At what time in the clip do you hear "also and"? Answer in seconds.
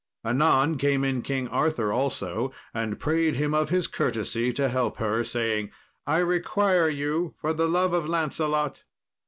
1.93-2.99